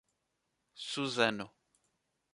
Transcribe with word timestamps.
Suzano 0.89 1.45